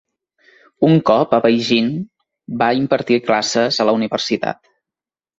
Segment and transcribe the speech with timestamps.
[0.85, 1.91] Un cop a Beijing
[2.61, 4.63] va impartir classes a la universitat.